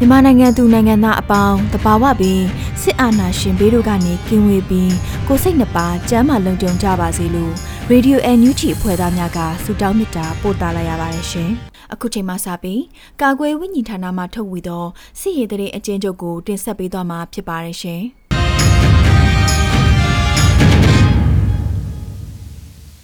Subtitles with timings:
[0.00, 2.44] မြန်မာနိုင်ငံသူနိုင်ငံသားအပေါင်းတဘာဝပြီး
[2.82, 4.92] စစ်အာဏာရှင်ဘေးတို့ကနေကင်းဝေးပြီး
[5.26, 7.52] ကိုယ်စိတ်နှပါကျမ်းမာလုံခြုံကြပါစေလို့
[7.90, 11.50] ရေဒီယို NUG အဖွဲ့သားများကဆုတောင်းမေတ္တာပို့သလာရပါတယ်ရှင်။
[11.92, 12.82] အခုချိန်မှစပြီး
[13.22, 14.84] ကာကွယ်ဝိညာဉ်ဌာနမှထုတ်ဝေသော
[15.20, 18.02] စစ်ရေးတရေအကျဉ်းချုပ်ကိုတင်ဆက်ပေးသွားမှာဖြစ်ပါတယ်ရှင်။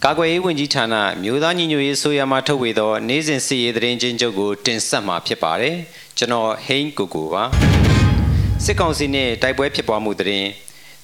[0.03, 5.75] ကာကွယ်ရေးဝန်ကြီးဌာနမြို့သားညီညွတ်ရေးဆိုရမှာထုတ်ဝေသော နေ့စဉ်စီရေးသတင်းချင်းချုပ်ကိုတင်ဆက်မှာဖြစ်ပါတယ်
[6.17, 7.43] ကျွန်တော်ဟိန်းကိုကိုပါ
[8.63, 10.49] စစ်ကောင်စီနဲ့တိုက်ပွဲဖြစ်ပွားမှုသတင်း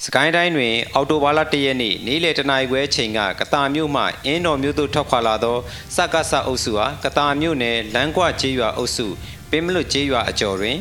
[0.06, 5.58] စကိုင်းတိုင်းတွင် အော်တိုဘာလ၁ရက်နေ့နေ့လယ်တနာရီခွဲအချိန်ကကတာမြို့မှအင်းတော်မြို့သို့ထွက်ခွာလာသော
[5.96, 9.08] စကစအုပ်စုဟာကတာမြို့နယ်လမ်းကွကျေးရွာအုပ်စု
[9.50, 10.78] ပင်မလွတ်ကျေးရွာအကျော်တွင်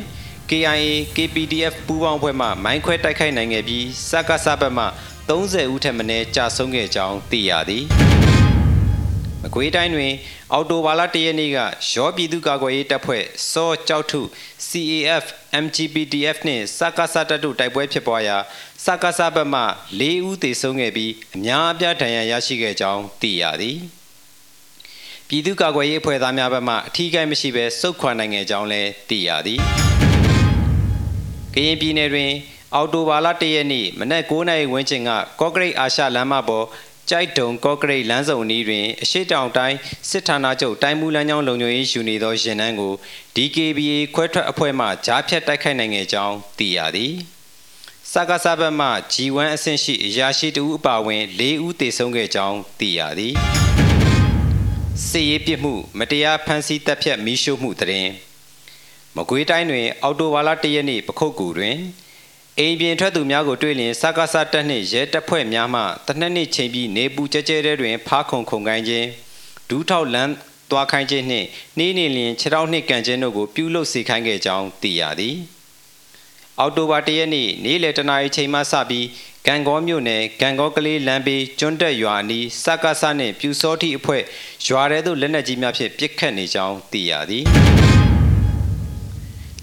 [0.51, 4.85] KIA KPDF ပူးပေါင်းအဖွဲ့မှမိုင်းခွဲတိုက်ခိုက်နိုင်ခဲ့ပြီးစကစဘက်မှ
[5.29, 7.85] 30ဦးထက်မနည်းကြာဆုံးခဲ့ကြောင်းသိရသည်
[9.43, 10.13] မကွေးတိုင်းတွင်
[10.53, 11.59] အော်တိုဘာလ၁ရက်နေ့က
[11.93, 14.21] ရောပြည်သူ့ကာကွယ်ရေးတပ်ဖွဲ့စောကြောက်ထု
[14.69, 15.25] CAF
[15.65, 18.37] MGPDF နှင့်စကစတပ်တို့တိုက်ပွဲဖြစ်ပွားရာ
[18.85, 19.63] စကစဘက်မှ
[20.01, 23.79] ၄ဦးသေဆုံးခဲ့ပြီးအများအပြားဒဏ်ရာရရှိခဲ့ကြောင်းသိရသည်
[25.29, 29.61] ပြည်သူ့ကာကွယ်ရေးအဖွဲ့သားများဘက်မှအထီးကိုင်းမရှိဘဲစုခွာနိုင်ခဲ့ကြောင်းလည်းသိရသည်
[31.55, 32.31] ကရင်ပြည်နယ်တွင်
[32.75, 36.67] အော်တိုဘာလ၁ရက်နေ့မနက်9:00နာရီဝန်းကျင်ကကော့ကရိတ်အာရှလမ်းမပေါ်
[37.11, 39.77] ကြိုက်တုံကော့ကရိတ်လမ်းစုံအနီးတွင်အရှိတောင်တိုင်း
[40.11, 42.93] စစ်ဌာနချုပ်တိုင်းမူလမ်းကြောင်းလုံခြုံရေးယူနေသောရင်နှန်းကို
[43.35, 47.15] DKBA ခွဲထွက်အဖွဲ့မှကြားဖြတ်တိုက်ခိုက်နိုင်ခဲ့ကြောင်းသိရသည်
[48.13, 53.35] စကားစဘက်မှ G1 အဆင့်ရှိအရာရှိတဦးအပါအဝင်၄ဦးသေဆုံးခဲ့ကြောင်းသိရသည်
[55.09, 58.11] စစ်ရေးပြစ်မှု မတရားဖမ်းဆီးတပ်ဖြတ်မိရှုမှုတရင်
[59.17, 61.77] မကွေးတိုင်းတွင် အော်တိုဘာလ၁ရက်နေ့ပခုတ်ကူတွင်
[62.59, 69.07] အိမ်ပြင်ထွက်သူများကိုတွေ့လျင်စကားစတက်နှင့်ရဲတပ်ဖွဲ့များမှတနက်နေ့ချိန်ပြီးနေပူကြဲကြဲတဲ့တွင်ဖားခုံခုံကိုင်းခြင်း
[69.69, 70.33] ဒူးထောက်လန်း
[70.71, 71.47] သွားခိုင်းခြင်းနှင့်
[71.79, 75.37] နှီးနေလျင်ခြေထောက်နှင့်ကန်ခြင်းတို့ကိုပြုလုပ်စေခိုင်းခဲ့ကြောင်းသိရသည်
[76.59, 79.07] အောက်တိုဘာ၁ရက်နေ့နေ့လယ်တနာရီချိန်မှစပြီး
[79.47, 84.23] ကံကောမြို့နယ်ကံကောကလေးလမ်းဘေးကျွန်းတက်ရွာအနီးစကားစနှင့်ပြူစောတိအဖွဲ့
[84.67, 87.45] ရွာထဲသို့လက်နက်ကြီးများဖြင့်ပစ်ခတ်နေကြောင်းသိရသည်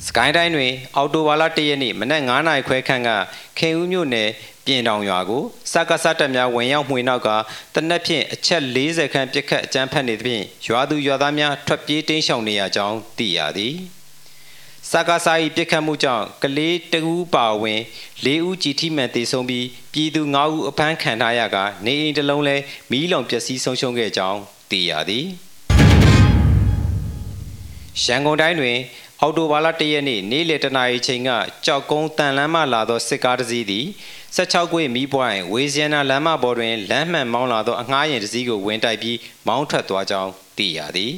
[0.05, 3.09] စကိုင်းတိုင်းတွင် အော်တိုဘာလ၁ရက်နေ့မနက်9:00နာရီခွဲခန့်က
[3.57, 4.29] ခင်ဦးမြို့နယ်
[4.65, 7.29] ပြင်တောင်ရွာကိုစကားစတပ်များဝင်ရောက်မှွေနောက်က
[7.75, 13.75] တနက်ဖြန်အချက်40ခန့်ပြစ်ခတ်အကြမ်းဖက်နေသဖြင့်ရွာသူရွာသားများထွက်ပြေးတိမ်းရှောင်နေရကြောင်းသိရသည်
[14.91, 17.81] စကားစာ၏ပြစ်ခတ်မှုကြောင့်ကလေးတဦးပါဝင်
[18.25, 24.39] ၄ဦးကြည်ထိမှန်သေဆုံးပြီးပြည်သူ၅ဦးအဖမ်းခံထားရကနေအိမ်တစ်လုံးလည်းမီးလောင်ပျက်စီးဆုံးရှုံးခဲ့ကြောင်း
[24.71, 25.25] သိရသည်
[28.03, 28.77] ရန်ကုန်တိုင်းတွင်
[29.21, 31.29] အော်တိုဘာလ၁ရက်နေ့နေ့လယ်တနာရီချိန်က
[31.65, 33.85] ကြောက်ကုန်းတန်လမ်းမှလာသောစစ်ကားတစ်စီးသည်
[34.37, 39.17] 16ခွေမီးပွိုင်းဝေဇီယနာလမ်းမပေါ်တွင်လမ်းမှန်မောင်းလာသောအငှားယာဉ်တစ်စီးကိုဝင်တိုက်ပြီး
[39.47, 41.13] မောင်းထွက်သွားကြောင်းသိရသည်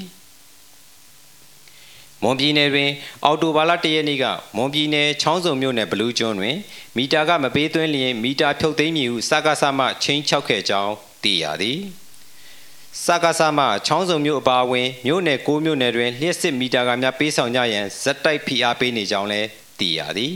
[2.24, 2.90] မွန်ပြည်နယ်တွင်
[3.26, 6.56] အော်တိုဘာလ၁ရက်နေ့ကမွန်ပြည်နယ်ချောင်းစုံမြို့နယ်ဘလူးကျွန်းတွင်
[6.98, 10.94] မီတာကမပေးသွင်းလျင်မီတာဖြုတ်သိမ်းမည်ဟုစကားဆမှချင်းချောက်ခဲ့ကြောင်း
[11.24, 11.80] သိရသည်
[13.06, 19.48] စကားဆမှချောင်းစုံမြို့အပါအဝင်မြို့နယ်၉မြို့နယ်တွင်လျှက်စစ်မီတာကများပေးဆောင်ကြရန်ဇက်တိုက်ဖိအားပေးနေကြောင်းလည်း
[19.80, 20.34] သိရသည်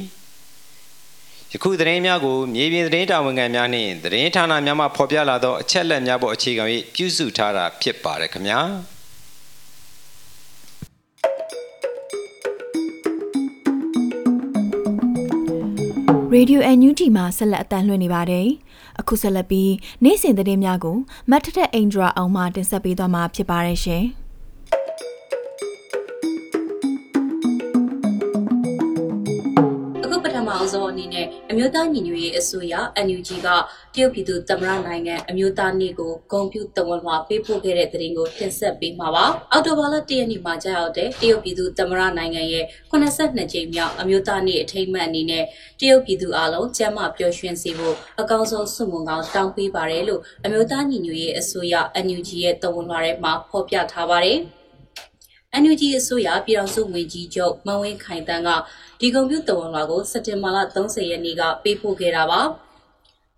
[1.52, 6.64] ယခုသတင်းများကိုမြေပြင်သတင်းတာဝန်ခံများနှင့်သတင်းဌာနများမှဖော်ပြလာသောအချက်အလက်များပေါ်အခြေခံ၍
[6.96, 8.62] ပြုစုထားတာဖြစ်ပါတယ်ခင်ဗျာ
[16.34, 18.48] ရေဒီယို NUG မှာဆက်လက်အတန်းလွှင့်နေပါတယ်။
[19.00, 19.72] အခုဆက်လက်ပြီး
[20.04, 20.98] နေ့စဉ်သတင်းများကို
[21.30, 24.06] မတ်ထထအင်ဒရာအောင်မှတင်ဆက်ပေးသွားမှာဖြစ်ပါတယ်ရှင်။
[30.74, 32.74] ဆုံးအနေနဲ့အမျိုးသားညီညွတ်ရေးအစိုးရ
[33.06, 33.48] NUG က
[33.96, 45.44] တရုတ်ပြည်သူသမ္မတနိုင်ငံအမျိုးသားနေ့ကိုဂုဏ်ပြုတဝန်လွှာပေးပို့ခဲ့တဲ့သတင်းကိုတင်ဆက်ပေးမှာပါ။အောက်တိုဘာလ၁ရက်နေ့မှာကြာရောက်တဲ့တရုတ်ပြည်သူသမ္မတနိုင်ငံရဲ့82ကြိမ်မြောက်အမျိုးသားနေ့အထိမ်းအမှတ်အနေနဲ့
[45.80, 51.76] တရုတ်ပြည်သူအလုံးကျမ်းမာပျော်ရွှင်စေဖို့အကောင်းဆုံးဆုမွန်ကောင်းတောင်းပေးပါတယ်လို့အမျိုးသားညီညွတ်ရေးအစိုးရ
[52.06, 54.40] NUG ရဲ့တဝန်လွှာထဲမှာဖော်ပြထားပါတယ်။
[55.62, 58.50] NUG အစိုးရပြည်ထောင်စုဝန်ကြီးချုပ်မန်ဝင်းခိုင်တန်းက
[59.00, 62.42] ဒီကွန်ပျူတာဝန်လွှာကိုစက်တင်ဘာလ30ရက်နေ့ကပေးပို့ခဲ့တာပါ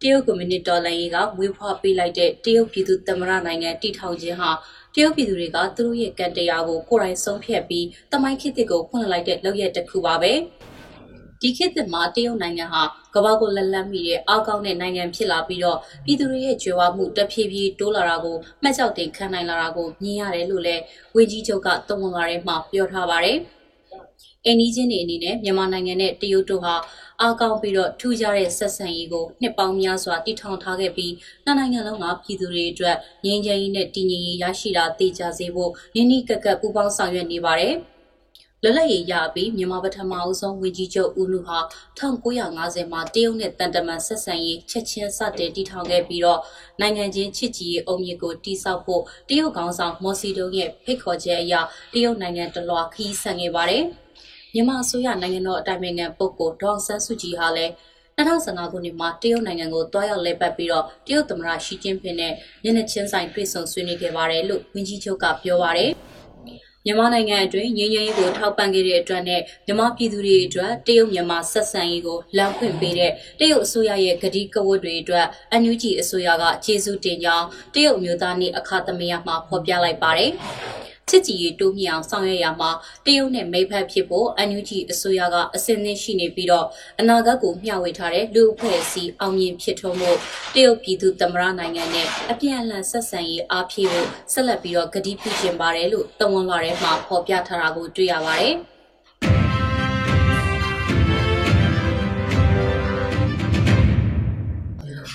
[0.01, 4.49] တရုတ်ကွန်မြူနတီတော်လှန်ရေးကဝေဖွားပေးလိုက်တဲ့တရုတ်ပြည်သူသမ္မတနိုင်ငံတည်ထောင်ခြင်းဟာ
[4.93, 10.33] တရုတ်ပြည်သူတွေကသူတို့ရဲ့ကံတရားကိုကိုယ်တိုင်ဆုံးဖြတ်ပြီးတမိုင်းခေတ်ကိုဖွင့်လိုက်တဲ့လုပ်ရက်တစ်ခုပါပဲ။
[11.41, 12.83] ဒီခေတ်သစ်မှာတရုတ်နိုင်ငံဟာ
[13.15, 20.81] ကမ္ဘာကိုလက်လန်းမိတဲ့အောက်ကောင်းတဲ့နိုင်ငံဖြစ်လာပြီးတော့ပြည်သူတွေရဲ့ကြွယ်ဝမှုတဖြည်းဖြည်းတိုးလာတာကိုမှတ်ကြောက်တင်ခံနိုင်လာတာကိုမြင်ရတယ်လို့လည်း
[21.15, 23.37] ဝန်ကြီးချုပ်ကသုံးဝင်လာတဲ့မှာပြောထားပါတယ်။
[24.45, 26.75] အင်းကြီးချင်းတွေအနေနဲ့မြန်မာနိုင်ငံနဲ့တရုတ်တို့ဟာ
[27.21, 31.13] အားကောင်းပြီးတော့ထူးခြားတဲ့ဆက်ဆံရေးကိုနှစ်ပေါင်းများစွာတည်ထောင်ထားခဲ့ပြီး
[31.45, 32.95] နှစ်နိုင်ငံလုံးကပြည်သူတွေအတွက်
[33.25, 37.75] ငြိမ်းချမ်းရေးနဲ့တည်ငြိမ်ရေးရရှိတာသိကြစေဖို့နင်းနီးကက်ကက်ပူးပေါင်းဆောင်ရွက်နေပါတယ်။
[38.65, 41.59] လွတ်လပ်ရေးရပြီးမြန်မာပထမအဆုံးဝန်ကြီးချုပ်ဦးနုဟာ
[41.99, 46.39] 1950မှာတရုတ်နဲ့တန်တမန်ဆက်ဆံရေးချက်ချင်းစတင်တည်ထောင်ခဲ့ပြီးတော့
[46.81, 51.53] နိုင်ငံချင်းချစ်ကြည်ရေးအုံမြစ်ကိုတိစောက်ဖို့တရုတ်ကောင်ဆောင်မော်စီတုံးရဲ့ဖိတ်ခေါ်ချက်အရ
[51.93, 53.83] တရုတ်နိုင်ငံတလွှာခီးဆန်ခဲ့ပါတယ်။
[54.53, 57.71] မြန်မာအစိုးရနိုင်ငံတော်အတိုင်ပင်ခံပုဂ္ဂိုလ်ဒေါအောင်ဆန်းစုကြည်ဟာလည်း
[58.17, 62.33] 2015ခုနှစ်မှာတရုတ်နိုင်ငံကိုတွားရောက်လဲပတ်ပြီးတော့တရုတ်သမ္မတရှီကျင်းပင်နဲ့
[62.63, 65.91] ညနေချင်းဆိုင်တွေ့ဆုံဆွေးနွေးခဲ့ပါတယ်လို့ဝန်ကြီးချုပ်ကပြောပါတယ်။
[66.87, 80.31] မြန်မာနိုင်ငံအတွင်းငြိမ်းချမ်းရေးကိုထောက်ပံ့ခဲ့တဲ့အတွက်နဲ့မြန်မာပြည်သူတွေအတွက်တရုတ်မြန်မာဆက်ဆံရေးကိုလမ်းဖွင့်ပေးတဲ့တရုတ်အစိုးရရဲ့ဂတိကဝတ်တွေအတွက်အန်ယူဂျီအစိုးရကကျေးဇူးတင်ကြောင်းတရုတ်မျိုးသားနေအခါသမယမှာဖော်ပြလိုက်ပါတယ်။
[81.09, 82.71] ချစ်ကြည်ရေးတိုးမြှောင်ဆောင်ရွက်ရမှာ
[83.05, 86.67] တရုတ်နဲ့မိဖက်ဖြစ်ဖို့အန်ယူဂျီအစိုးရကအစဉ်သင့်ရှိနေပြီးတော့
[86.99, 90.11] အနာဂတ်ကိုမျှဝေထားတဲ့လူအဖွဲ့အစည်းအောင်မြင်ဖြစ်ထွန်းမှု
[90.53, 98.55] တရုတ်ပြည်သူသမ္မတနိုင်ငံနဲ့အပြန်အလှန်ဆက်ဆံရေးအားဖြည့်ဖို့ဆက်လက်ပြီးတော့ကတိပြုကျင်းပါတယ်လို့တဝန်လာထဲမှာဖော်ပြထားတာကိုတွေ့ရပါတယ်။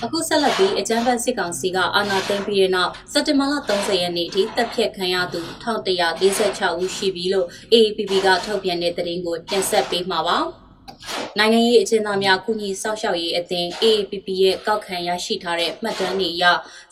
[0.05, 10.39] အခုဆက်လက်ပြီးအကြမ်းဖက်စစ်ကောင်စီကအာဏာသိမ်းပြီးတဲ့နောက်စက်တင်ဘာလ30ရက်နေ့အထိတပ်ဖြတ်ခံရသူ1146ဦးရှိပြီလို့ AAPP ကထုတ်ပြန်တဲ့သတင်းကိုတင်ဆက်ပေးမှာပါ။
[11.39, 16.45] နိုင်ငံရေးအကျဉ်းသားများကုညီစောင့်ရှောက်ရေးအသင်း AAPP ရဲ့ကောက်ခံရရှိထားတဲ့မှတ်တမ်းတွေအရ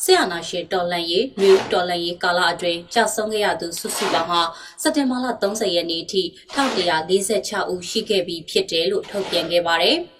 [0.04, 4.40] ဆရာနာရှင်တော်လန်ရေးမျိုးတော်လန်ရေးကာလအတွင်းကြာဆုံးခဲ့ရသူစုစုပေါင်းဟာ
[4.82, 6.22] စက်တင်ဘာလ30ရက်နေ့အထိ
[6.56, 9.98] 1146ဦးရှိခဲ့ပြီးဖြစ်တယ်လို့ထုတ်ပြန်ခဲ့ပါတယ်။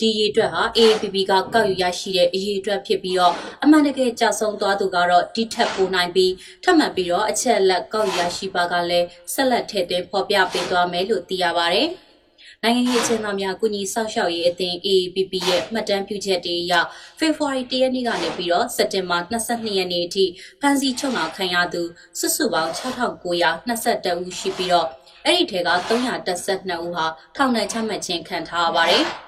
[0.00, 6.32] ဒီရေအတွက်ဟာ AAPP ကကောက်ယူရရှိတဲ့အရေးအတွက်ဖြစ်ပြီးတော့အမှန်တကယ်ကြဆုံးသွားသူကတော့ဒီထက်ပိုနိုင်ပြီး
[6.64, 11.88] ထပ်မံပြီးတော့အချက်လက်ကောက်ယူရရှိပါကလည်းဆက်လက်ထည့်သွင်းဖော်ပြပေးသွားမယ်လို့သိရပါတယ်။
[12.62, 16.74] နိုင်ငံရေးအကျဉ်းသားများကုညီဆောက်ရှောက်ရေးအသင်း AAPP ရဲ့မှတ်တမ်းပြုချက်တွေအရ
[17.18, 20.24] ဖေဖော်ဝါရီ၁ရက်နေ့ကနေပြီးတော့စက်တင်ဘာ22ရက်နေ့အထိ
[20.60, 21.82] ဖမ်းဆီးချုပ်နှောင်ခံရသူ
[22.18, 24.88] စုစုပေါင်း6922ဦးရှိပြီးတော့
[25.24, 27.06] အဲ့ဒီထဲက312ဦးဟာ
[27.36, 29.06] ထောင်ဒဏ်ချမှတ်ခြင်းခံထားရပါတယ်။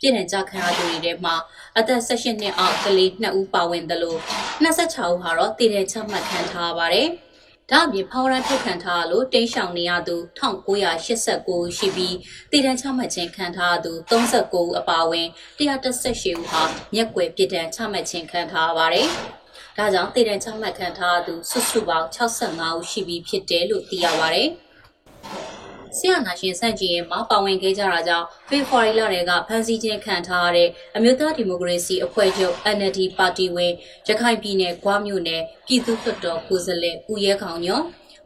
[0.00, 1.34] ပြည်နယ်ကြခံရသူတွေထဲမှာ
[1.78, 4.20] အသက်18နှစ်အောက်ကလေး2ဦးပါဝင်တယ်လို့
[4.64, 7.08] 26ဦးဟာတော့တည်တဲ့ချမှတ်ခံထားရပါတယ်။
[7.70, 12.16] ဒါအပြင်ဖော်ရန်ထုတ်ခံထားလို့တိန့်ရှောင်နေရသူ1989ရှိပြီး
[12.50, 15.26] တည်တံချမှတ်ခြင်းခံထားသူ39ဦးအပါအဝင်
[15.58, 16.62] 118ဦးဟာ
[16.94, 19.08] မျက်ွယ်ပြည်တံချမှတ်ခြင်းခံထားရပါတယ်။
[19.76, 24.50] ဒါကြောင့်တည်တံချမှတ်ခံထားသူစုစုပေါင်း65ဦးရှိပြီးဖြစ်တယ်လို့သိရပါတယ်။
[25.96, 33.72] ဆရာနာရှင်စန့်ကျင်ရေးမှာပါဝင်ခဲ့ကြတာကြောင့်ဖေဖော်ဝါရီလတည်းကဖမ်းဆီးခြင်းခံထားရတဲ့အမျိုးသားဒီမိုကရေစီအဖွဲ့ချုပ် NLD ပါတီဝင်
[34.08, 37.80] ရခိုင်ပြည်နယ်ဂွားမြို့နယ်ပြည်သူ့လွှတ်တော်ကိုယ်စားလှယ်ဦးရဲခေါင်ညော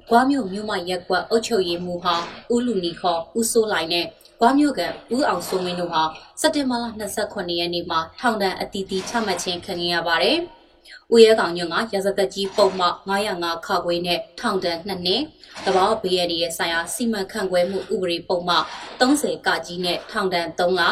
[0.09, 4.07] ဂွားမြို့မြို့မရက်ကွက်အုပ်ချုပ်ရေးမှူးဟောင်းဦးလူနီခေါ်ဦးစိုးလိုက်နဲ့
[4.41, 4.81] ဂွားမြို့က
[5.15, 6.03] ဦးအောင်စိုးမင်းတို့ဟာ
[6.41, 6.85] စက်တင်ဘာလ
[7.21, 10.39] 29ရက်နေ့မှာထောင်ဒဏ်အသီးသီးချမှတ်ခြင်းခံရပါတယ်။
[11.15, 15.23] ဦးရဲကောင်ညွန့်ကရာဇသက်ကြီးပုံမှ905ခခွေးနဲ့ထောင်ဒဏ်2နှစ်
[15.65, 18.57] တဘောဘေးရည်ရဲ့ဆိုင်ရာစီမံခန့်ခွဲမှုဥပဒေပုံမှ
[19.01, 20.83] 30ကကြီးနဲ့ထောင်ဒဏ်3လ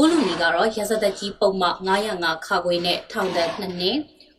[0.00, 1.68] ဦးလူနီကတော့ရာဇသက်ကြီးပုံမှ
[2.12, 3.96] 905ခခွေးနဲ့ထောင်ဒဏ်2နှစ်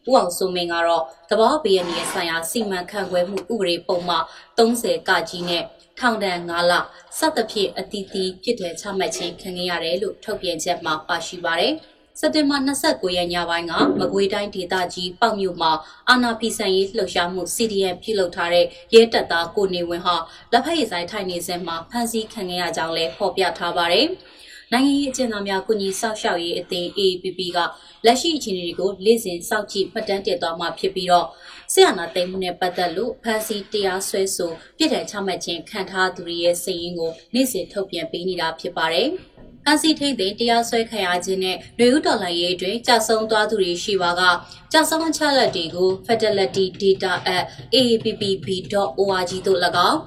[0.10, 4.16] ဦးအောင်စိုးမင်းကတော့တဘောဘေးရည်ရဲ့ဆိုင်ရာစီမံခန့်ခွဲမှုဥပဒေပုံမှ
[4.58, 5.64] 30ကကြီးနဲ့
[6.00, 6.74] ထောင်ဒဏ်9လ
[7.20, 11.74] စသဖြင့်အတီးတီးဖြစ်တဲ့ချမှတ်ခြင်းခံခဲ့ရတယ်လို့ထုတ်ပြန်ချက်မှာပါရှိပါတယ်။
[12.22, 15.72] စက်တင်ဘာ29ရက်ညပိုင်းကမကွေးတိုင်းဒေသကြီးပေါ့မြို့မှာ
[16.10, 20.16] အာနာဖီဆန်ရေးလှုပ်ရှားမှု CDN ပြုလုပ်ထားတဲ့ရဲတပ်သားကိုနေဝင်းဟာ
[20.52, 24.08] လက်ဖက်ရည်ဆိုင်ထိုင်နေစဉ်မှာဖမ်းဆီးခံခဲ့ရကြောင်းလည်းဖော်ပြထားပါတယ်။
[24.74, 27.58] နိုင်ငံရေးအကျဉ်းသားများကုညီဆောက်ရှောက်ရေးအသင်း AAPP က
[28.06, 31.28] လက်ရှိအခြေအနေတွေကိုလေ့ကျင့်စောင့်ကြည့်မှတ်တမ်းတင်သွားမှာဖြစ်ပြီးတော့
[31.74, 39.10] ဆရာနာသိမ်းမှုနဲ့ပတ်သက်လို့ဖမ်းဆီးတရားစွဲဆိုပြည်ထောင်ချမှတ်ခြင်းခံထားသူတွေရဲ့စာရင်းကိုနေ့စဉ်ထုတ်ပြန်ပေးနေတာဖြစ်ပါတယ်။
[39.66, 44.22] ဖမ်းဆီးထိန်းသိမ်းတရားစွဲခံရခြင်းနဲ့လူဦးတော်လှန်ရေးအတွင်းကြာဆုံးသွားသူတွေရှိပါက
[44.72, 47.44] ကြာဆုံးအချက်လက်တွေကို Fidelity Data at
[47.76, 50.00] aappb.org သို့၎င်း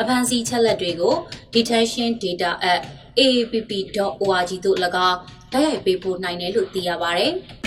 [0.00, 1.14] အဖမ်းဆီးချက်လက်တွေကို
[1.54, 2.80] Detention Data at
[3.20, 5.18] aapp.org သို့၎င်း
[5.52, 7.32] တိုက်ရိုက်ပေးပို့နိုင်တယ်လို့သိရပါတယ်။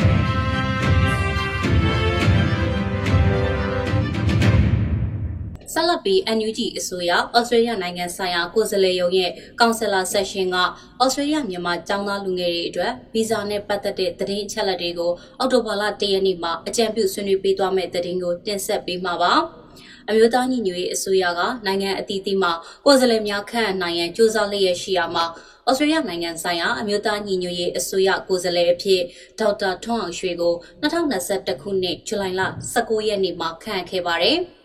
[5.84, 10.58] ဆက်လက်ပြီး NUG အစိုးရဩစတြေးလျနိုင်ငံဆိုင်ရာကိုယ်စားလှယ်ရုံးရဲ့ကောင်ဆယ်လာဆက်ရှင်က
[11.04, 19.34] ဩစတြေးလျမြန်မာကျောင်းသားလူငယ်တွေအတွက်ဗီဇာနဲ့ပတ်သက်တဲ့သတင်းအချက်အလက်တွေကိုအောက်တိုဘာလ၁ရက်နေ့မှာအကြံပြုဆွေးနွေးပေးသွားမယ့်သတင်းကိုတင်ဆက်ပေးမှာပါ။
[20.10, 22.52] အမျိုးသားညီညွတ်ရေးအစိုးရကနိုင်ငံအသီးသီးမှာ
[22.86, 25.26] ကိုယ်စားလှယ်များခန့်အပ်နိုင်ရန်ကြိုးစားလျက်ရှိရာမှာ
[25.70, 29.02] ဩစတြေးလျနိုင်ငံဆိုင်ရာအမျိုးသားညီညွတ်ရေးအစိုးရကိုယ်စားလှယ်အဖြစ်
[29.40, 32.42] ဒေါက်တာထွန်းအောင်ရွှေကို2021ခုနှစ်ဇူလိုင်လ
[32.74, 34.40] 19ရက်နေ့မှာခန့်အပ်ခဲ့ပါတယ်။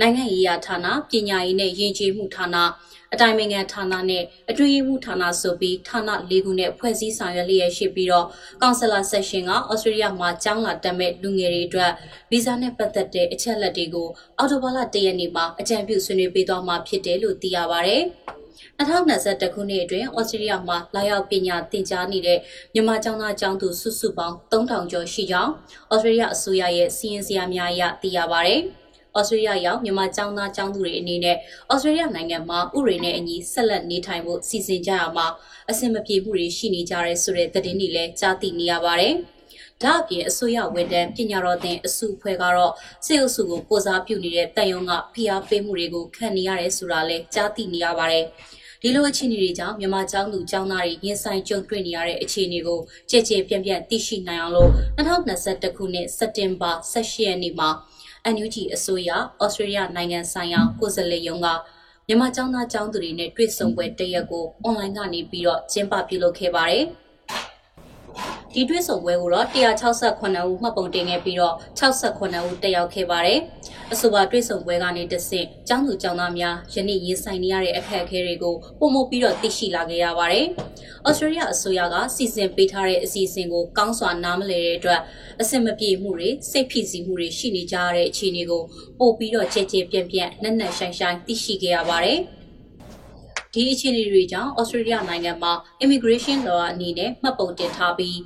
[0.00, 2.56] နိုင်ငံရေးရာဌာနပညာရေးနဲ့ယဉ်ကျေးမှုဌာန
[3.12, 8.26] အတိုင်းအငံဌာနနဲ့အတွင်းရေးမှုဌာနဆိုပြီးဌာန၄ခုနဲ့ဖွဲ့စည်းဆောင်ရွက်လျက်ရှိပြီးတော့
[8.62, 11.92] ကောင်ဆယ်လာဆက်ရှင်ကဩစတြေးလျမှာကျောင်းလာတက်မဲ့လူငယ်တွေအတွက်
[12.30, 14.08] ဗီဇာနဲ့ပတ်သက်တဲ့အချက်အလက်တွေကို
[14.38, 17.96] အော်တိုဘာလ၁ရက်နေ့မှာအကြံပြုဆွေးနွေးပေးသွားမှာဖြစ်တယ်လို့သိရပါဗျ။
[18.78, 22.38] 2021ခုနှစ်အတွင်းဩစတြေးလျမှာလာရောက်ပညာသင်ကြားနေတဲ့
[22.74, 25.52] မြန်မာကျောင်းသားကျောင်းသူစုစုပေါင်း3000ကျော်ရှိကြောင်း
[25.92, 28.56] ဩစတြေးလျအစိုးရရဲ့စီရင်စရာများအရသိရပါဗျ။
[29.18, 31.36] ဩစတြေးလျရောက်မြန်မာကျောင်းသားကျောင်းသူတွေအနေနဲ့
[31.72, 35.26] ဩစတြေးလျနိုင်ငံမှာဥရေနဲ့အညီဆက်လက်နေထိုင်ဖို့စီစဉ်ကြရမှာ
[35.70, 39.14] အဆင်မပြေမှုတွေရှိနေကြတဲ့ဆိုတဲ့သတင်းတွေလည်းကြားသိနေရပါတယ်။
[39.82, 42.72] ဒါအပြင်အစိုးရဝန်ထမ်းပညာတော်သင်အစုအဖွဲ့ကတော့
[43.06, 48.26] စေအုပ်စုကိုကိုစားပြုနေတဲ့တန်ယုံကဖိအားပေးမှုတွေကိုခံနေရတယ်ဆိုတာလည်းကြားသိနေရပါတယ်။
[48.82, 52.78] ဒီလိုအခြေအနေတွေကြောင့်မြန်မာကျောင်းသူကျောင်းသားတွေရင်ဆိုင်ကြုံတွေ့နေရတဲ့အခြေအနေကို
[53.10, 57.68] ကြည်ကြည်ပြန့်ပြန့်သိရှိနိုင်အောင်လို့2021ခုနှစ်စက်တင်ဘာ18ရက်နေ့မှာ
[58.34, 59.10] NUG အစိုးရ
[59.42, 61.48] ဩစတြေးလျနိုင်ငံဆိုင်ရာကိုယ်စားလှယ်ရုံးက
[62.06, 66.84] မြန်မာကျောင်းသားကျောင်းသူတွေနဲ့တွေ့ဆုံပွဲတရက်ကိုအွန်လိုင်းကနေပြီးတော့ကျင်းပပြုလုပ်ခဲ့ပါတယ်။
[68.54, 73.40] ဒီတွေ့ဆုံပွဲကိုတော့168ဦးမှတ်ပုံတင်ခဲ့ပြီးတော့68ဦးတက်ရောက်ခဲ့ပါတယ်။
[73.92, 80.46] အဆိုပါတွေ့ဆုံပွဲကနေတဆင့်ကျောင်းသူကျောင်းသားများယနေ့ရင်ဆိုင်နေရတဲ့အခက်အခဲတွေကိုပုံမပြီးတော့သိရှိလာခဲ့ရပါတယ်။
[81.08, 85.00] ဩစတြေးလျအစိုးရကစီစဉ်ပေးထားတဲ့အစီအစဉ်ကိုကောင်းစွာနားမလည်တဲ့အတွက်
[85.40, 88.62] အဆင်မပြေမှုတွေစိတ်ဖိစီးမှုတွေရှိနေကြရတဲ့အခြေအနေကို
[88.98, 92.20] ပို့ပြီးတော့ကြဲကြဲပြန့်ပြန့်နက်နက်ရှိုင်းရှိုင်းသိရှိခဲ့ရပါတယ်။
[93.54, 95.52] ဒီအခြေအနေတွေကြောင့်ဩစတြေးလျနိုင်ငံမှာ
[95.84, 98.16] immigration law အနေနဲ့မှတ်ပုံတင်ထားပြီး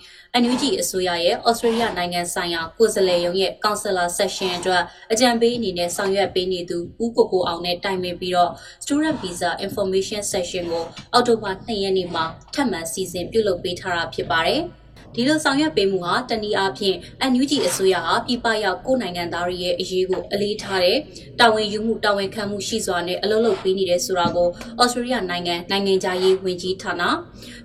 [0.42, 4.82] NUG အစိုးရရဲ့ဩစတြေးလျနိုင်ငံဆိုင်ရာကိုယ်စားလှယ်ရုံးရဲ့ counselor section အတွက်
[5.12, 14.62] အကြံပေးအနေနဲ့ဆောင်ရွက်ပေးနေသူဦးကိုကိုအောင်နဲ့တိုင်ပင်ပြီးတော့ student visa information section ကိုအောက်တိုဘာ2ရက်နေ့မှာထပ်မံစီစဉ်ပြုလုပ်ပေးထားတာဖြစ်ပါတယ်။
[15.14, 16.96] ဒီလိုဆောင်ရွက်ပေးမှုဟာတနည်းအားဖြင့်
[17.32, 20.98] NUG အစိုးရဟာပြည်ပရောက်ကိုနိုင်ငံသားတွေရဲ့အရေးကိုအလေးထားတဲ့
[21.40, 24.48] တာဝန်ယူမှုတာဝန်ခံမှုရှိစွာနဲ့အလုပ်လုပ်ပေးနေတယ်ဆိုတာကို
[24.80, 27.02] ဩစတြေးလျနိုင်ငံနိုင်ငံသားရေးဝန်ကြီးဌာန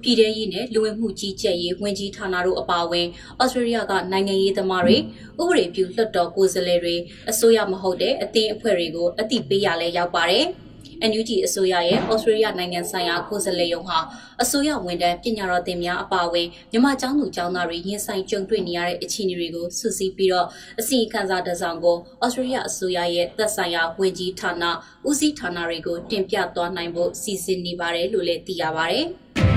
[0.04, 3.08] ပြည်ထရေးနဲ့လူဝင်မှုကြီးကြပ်ရေးဝန်ကြီးဌာနတို့အပါအဝင်
[3.42, 6.96] ဩစတြေးလျကနိုင်ငံရေးသမားတွေဥပဒေပြုလွှတ်တော်ကိုယ်စားလှယ်တွေ
[7.30, 10.48] အစိုးရမဟုတ်တဲ့အသင်းအဖွဲ့တွေကိုအသိပေးရလဲရောက်ပါတယ်။
[11.10, 14.00] NUG အစိုးရရဲ့ဩစတြေးလျနိုင်ငံဆိုင်ရာကိုယ်စားလှယ်ရုံးဟာ
[14.42, 20.48] အစိုးရဝန်ထမ်းပညာတော်သင်များအပါအဝင်မြန်မာကျောင်းသူကျောင်းသားတွေရင်ဆိုင်ကြုံတွေ့နေရတဲ့အခြေအနေတွေကိုစုစည်းပြီးတော့
[20.80, 24.64] အစီအခံစာတစ်စောင်ကိုဩစတြေးလျအစိုးရရဲ့သက်ဆိုင်ရာဝန်ကြီးဌာန
[25.10, 29.08] ဦးစီးဌာနတွေကိုတင်ပြသွားနိုင်ဖို့စီစဉ်နေပါတယ်လို့လည်းသိရပါတယ်။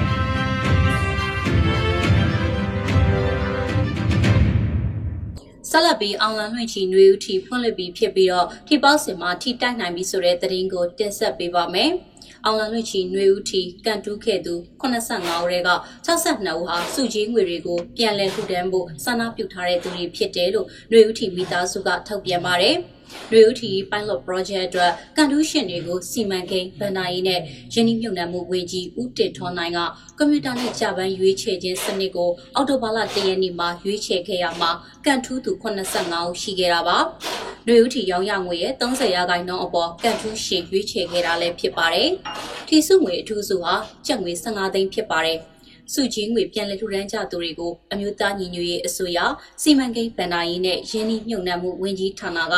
[5.71, 11.91] ဆက်လက်ပြီးအောင်လန်လွှင့်ချီနွေဦးထီဖွင့်လှစ်ပြီးဖြစ်ပြီးတော့ထီပေါက်စင်မှာထီတိုက်နိုင်ပြီဆိုတဲ့သတင်းကိုတင်ဆက်ပေးပါမယ်။
[12.45, 15.71] အောင်လန်လွှင့်ချီနွေဦးထီကန်တူးခဲ့သူ85ဦးရဲက
[16.07, 22.77] 62ဦးဟာစုကြီးငွေတွေကိုပြန်လည်ထူထမ်းဖို့စာနာပြုထားတဲ့သူတွေဖြစ်တယ်လို့နွေဦးထီမိသားစုကထုတ်ပြန်ပါတယ်။
[23.33, 27.41] လူဦးထီ pilot project အတွက်ကန်တူးရှင်တွေကိုစီမံကိန်းဗန်နာရေးနဲ့
[27.73, 29.79] ယင်းနှမြုံနယ်မှုဝန်ကြီးဦးတင်ထွန်းနိုင်က
[30.19, 34.71] ကွန်ပျူတာနဲ့ဂျပန်ရွေးချယ်ခြင်းစနစ်ကိုအောက်တိုဘာလ၁ရက်နေ့မှာရွေးချယ်ခဲ့ရမှာ
[35.05, 36.99] ကန်ထူးသူ85ဦးရှိခဲ့တာပါ။
[37.67, 42.11] လူဦးထီရောင်းရငွေရဲ့30ရာခိုင်နှုန်းအပေါ်ကန်ထူးရှင်ရွေးချယ်ခဲ့တာလည်းဖြစ်ပါတယ်။
[42.69, 43.75] ထီစုငွေအထူးစုဟာ
[44.07, 45.39] ကျပ်ငွေ15သိန်းဖြစ်ပါတယ်။
[45.93, 49.19] စုကြီးငွေပြန်လည်ထူထမ်းကြသူတွေကိုအမျိုးသားညီညွတ်ရေးအစိုးရ
[49.63, 52.55] စီမံကိန်းဗန်ဒါရေးနဲ့ရင်းနှီးမြှုပ်နှံမှုဝန်ကြီးဌာနက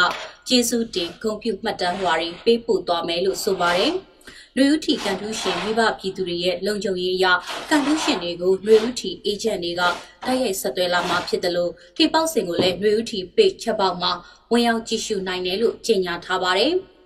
[0.48, 3.92] ကျေးဇူးတင်ဂုဏ်ပြုမှတ်တမ်းလွှာတွေပေးပို့သွားမယ်လို့ဆိုပါတယ်။
[4.56, 7.26] လူဦးထီကန်ထူးရှင်မိဘပြည်သူတွေရဲ့လုံခြုံရေးအရ
[7.70, 9.82] ကန်ထူးရှင်တွေကိုလူဦးထီအေဂျင့်တွေက
[10.26, 14.12] တိုက်ရိုက်ဆက်သွယ်လာမှာဖြစ်တယ်လို့ထိပေါက်စင်ကိုလည်းလူဦးထီပိတ်ချက်ပေါက်မှာ
[14.52, 16.74] ဝင်ရောက်ကြည့်ရှုနိုင်တယ်လို့ကြေညာထားပါတယ်။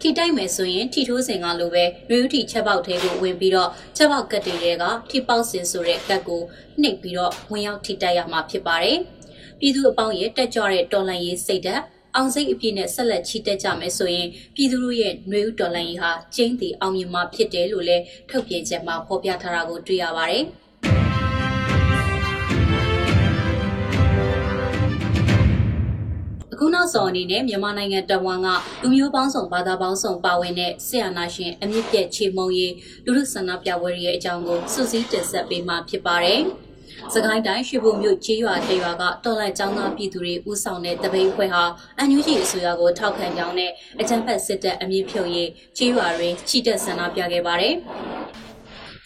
[0.00, 6.42] ထိတိုက်မယ်ဆိုရင်ထိထိုးစင်ကလိုပဲရွေးဥထိချက်ပေါက်သေးကိုဝင်ပြီးတော့ချက်ပေါက်ကတ်တွေကထိပေါက်စင်ဆိုတဲ့ကတ်ကို
[6.82, 8.98] နှိပ်ပြီးတော့ဝင်ရောက်ထိတိုက်ရမှာဖြစ်ပါတယ်။
[9.58, 11.82] ပြည်သူအပေါင်းရဲ့တက်ကြွတဲ့တော်လှန်ရေးစိတ်ဓာတ်
[12.14, 20.44] အောင်စိတ်အပြည့်နဲ့ဆက်လက်ချီတက်ကြမယ်ဆိုရင်ပြည်သူတို့ရဲ့ຫນွေဥတော်လှန်ရေးဟာကျင်းတီအောင်မြင်မှာဖြစ်တယ်လို့လည်းထုတ်ပြန်ချက်မှာဖော်ပြထားတာကိုတွေ့ရပါတယ်။
[26.58, 28.48] အခုနောက်ဆုံးအနေနဲ့မြန်မာနိုင်ငံတဝန်က
[28.82, 32.72] လူမျိုးပေါင်းစုံဘာသာပေါင်းစုံပါဝင်တဲ့ဆရာနာရှင်အမြင့်ပြည့်ချေမုံရေး
[33.04, 36.40] လူလူဆန္ဒပြပွဲရဲ့အကြောင်းကိုစုစည်းတင်ဆက်ပေးမှာဖြစ်ပါတယ်။
[37.12, 41.64] စကိုင်းတိုင်းရွှေဘုံမြို့ကျေးရွာတေရွာကတော်လိုက်ចောင်းသားပြည်သူတွေဥဆောင်တဲ့တပိတ်ဖွဲ့ဟာ
[41.98, 47.74] အန်ယူဂျီအစိုးရကိုထောက်ခံကြောင်းနဲ့အကြံဖက်စစ်တပ်အမြင့်ဖြုတ်ရေးကျေးရွာတွင်ချီတက်ဆန္ဒပြခဲ့ပါတယ်။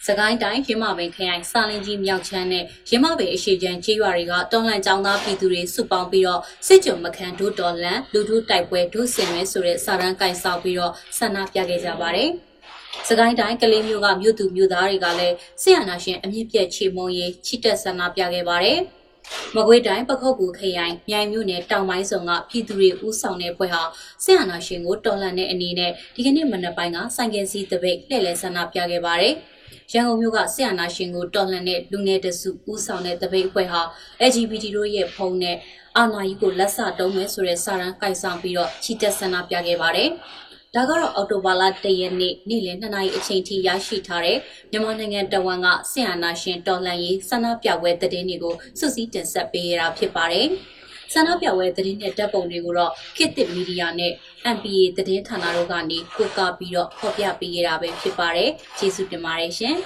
[0.07, 12.29] စကိုင်းတိုင်းရင်းမပင်ခရိုင်စာလင်းကြီးမြောက်ချမ်းနဲ့ရင်းမပင်အရှိချမ်းကျေးရွာတွေကတော်လှန်ကြောင်းသားပြည်သူတွေစုပေါင်းပြီးတော့စစ်ကြုံမခန်ဒုတော်လန်လူထုတိုက်ပွဲဒုစင်မဲဆိုတဲ့စာတမ်းကင်ဆောက်ပြီးတော့ဆန္ဒပြခဲ့ကြပါတယ်။
[13.07, 18.79] စကိုင်းတိုင်းကလေးမျိုးကမြို့သူမြို့သားတွေကလည်းဆရာနာရှင်အမြင့်ပြည့်ချေမုံရေးချစ်တက်ဆန္ဒပြခဲ့ပါတယ်။
[19.55, 23.83] မကွေးတိုင်းပခုတ်ကူခရိုင်မြိုင်မြို့နယ်တောင်ပိုင်းဆောင်ကပြည်သူတွေဦးဆောင်တဲ့ဖွဲ့ဟာ
[24.23, 29.35] ဆရာနာရှင်ကိုတော်လှန်တဲ့အနေနဲ့ဒီကနေ့မနက်ပိုင်းကစိုင်ကင်စီတပိတ်လှည့်လည်ဆန္ဒပြခဲ့ပါတယ်။
[29.95, 33.81] ရန်ကုန်မြို့ကဆရာနာရှင်ကိုတော်လှန်တဲ့လူငယ်တစုဦးဆောင်တဲ့တပိတ်အဖွဲ့ဟာ
[34.29, 35.57] LGBT တို့ရဲ့ဖုန်းနဲ့
[35.97, 40.09] အာဏာကြီးကိုလက်ဆတုံးမယ်ဆိုတဲ့စာရန်ကိုက်ဆောင်ပြီးတော့ချီတက်ဆန္ဒပြခဲ့ပါတယ်။
[40.75, 44.37] ဒါကတော့အော်တိုဘာလ၁ရက်နေ့နေ့လယ်2နာရီအချိန်ထိရရှိထားတဲ့
[44.71, 50.47] မြန်မာနိုင်ငံတဝန်ကဆရာနာရှင်တော်လှန်ရေးဆန္ဒပြပွဲသတင်းတွေကိုစုစည်းတင်ဆက်ပေးရတာဖြစ်ပါတယ်။
[51.13, 54.11] ဆန္ဒပြပွဲသတင်းနဲ့တပ်ပုံတွေကိုတော့ခေတ်သစ်မီဒီယာနဲ့
[54.55, 59.77] MPA သတင်းဌာနတို့ကနေကိုကပြီးတော့ဖော်ပြပေးရတာပဲဖြစ်ပါတယ်ကျေးဇူးတင်ပါတယ်ရှင်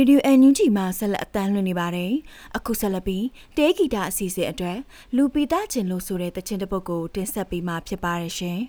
[0.00, 2.12] ရေဒီယိုအန်ယူဂျီမှာဆက်လက်အတန်းလွှင့်နေပါတယ်။
[2.56, 4.78] အခုဆက်လက်ပြီးတေးဂီတာအစီအစဉ်အတွက်
[5.16, 8.60] လူပီတာကျင်လို့ဆိုတဲ့တခြင်းတစ်ပုဒ်ကိုတင်ဆက်ပေးမှာဖြစ်ပါတယ်ရှင်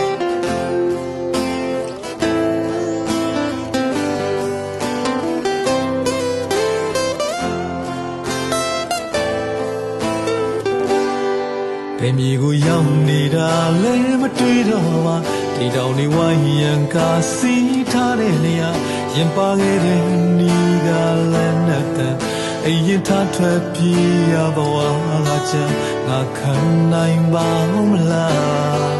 [12.01, 13.49] ဘယ်မြေကိုရောက်နေတာ
[13.83, 15.17] လဲမတွေ့တော့ပါ
[15.55, 18.69] ဒီတောင်တွေဝိုင်းရန်ကာစီးထားတဲ့နေရာ
[19.15, 20.03] ရင်ပါခဲ့တဲ့
[20.37, 20.87] နီးက
[21.33, 22.15] လည်းနဲ့တဲ့
[22.65, 25.71] အရင်ထားထွက်ပြေးရသွားလာချင်
[26.07, 26.53] ငါခံ
[26.93, 27.47] နိုင်ပါ
[27.89, 28.95] မလား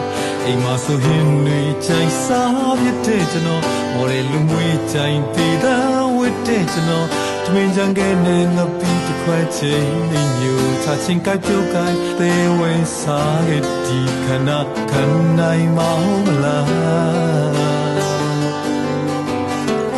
[0.45, 5.76] အိမ်မှာဆိုရင်တွေချိုင်စားပြတဲ့ကျွန်တော်မော်ရလူမွေးချိုင်တည်တာ
[6.17, 7.08] ဝတ်တဲ့ကျွန်တော်
[7.52, 14.50] တမင်ကြံခဲ့နဲ့ငါပြီးတစ်ခွက်ချင်းနေညူချချင်းကိုက်ပြုတ်ကိုက်သေးဝဲစားခဲ့ဒီခဏ
[14.92, 15.04] ခံ
[15.40, 15.80] နိုင်မ
[16.24, 16.68] မလား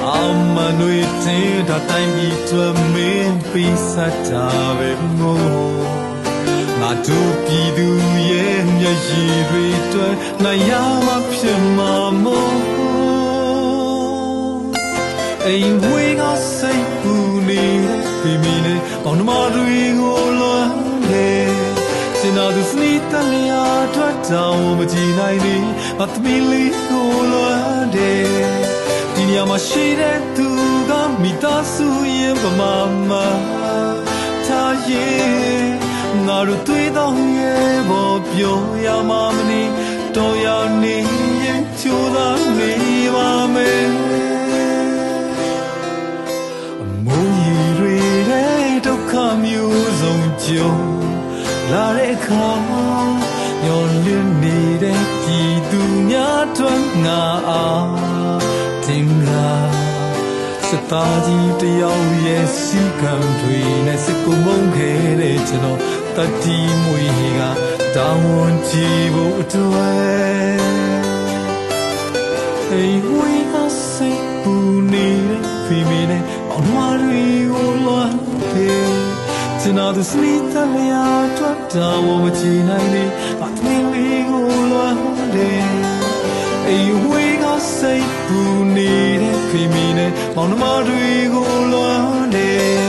[0.06, 0.18] အ
[0.56, 2.60] မနွေတဲ့တာတိုင်းပြီးတွ
[2.94, 3.94] မင်းပြီးစ
[4.30, 5.86] တာပဲမို့
[6.80, 7.88] ငါတို့ပြည်သူ
[8.30, 10.72] ရဲ့မျက်ရည်တွေတွေ့နိုင်ရ
[11.06, 12.83] မှာဖြစ်မှာမို့
[15.48, 16.24] အိမ်ဝေးက
[16.58, 17.14] စိတ်ပူ
[17.48, 20.74] နေတဲ့ပြမီနဲ့ပေါင်းနှမတွေကိုလွမ်း
[21.10, 21.52] တယ်
[22.20, 25.68] စင်နာသူစနီတလျာထွက်တောင်မကြည့်နိုင်သေး
[26.02, 28.28] အသမီးလေးကိုလွမ်းတယ်
[29.14, 30.48] ဒီနေရာမှာရှိတဲ့သူ
[30.90, 31.88] ကမိသားစု
[32.20, 32.76] ရဲ့ပမာ
[33.10, 33.12] မ
[34.46, 35.66] ထားရဲ့
[36.26, 39.62] ငါတို့တွေ့တော့ရဲ့ဘောပြောရမှာမနေ
[40.16, 40.48] တော်ရ
[40.82, 40.98] နေ
[41.44, 42.28] ရင်ချိုးသာ
[42.58, 42.72] နေ
[43.14, 44.23] ပါမယ်
[49.44, 50.76] မျိုးစုံကြုံ
[51.72, 52.50] လာတဲ့အခါ
[53.64, 57.90] ညော်လင်းနေတဲ့ပြည်သူများတွန်းငါအား
[58.86, 59.52] တင်လာ
[60.68, 65.80] စတာကြီးတယောက်ရဲ့စီကံတွေနဲ့စကုမုန်းခဲ့တဲ့ကျွန်တော်
[66.16, 67.04] တတိမွေ
[67.40, 67.42] က
[67.96, 70.64] တောင်းဝန်ကြည့်ဖို့အတွက်
[72.70, 73.56] အိမ်ဝေးက
[73.92, 74.54] စိတ်ပူ
[74.92, 76.76] နေတဲ့ဖီမီနဲ့အောင်မ
[77.10, 78.23] ရီကိုလွန်တယ်
[79.66, 81.06] ကျွန်တော်တို့စနီတလျာ
[81.38, 83.06] ထွက်တာဝမချီနိုင်လေ
[83.42, 84.98] အသင်းလေးကိုလွန်
[85.36, 85.68] တယ်
[86.68, 87.46] အိမ်ဝေးက
[87.78, 88.40] စိတ်ပူ
[88.76, 92.82] နေတဲ့ဖီမီနဲ့မောင်နှမတွေကိုလွန်တယ်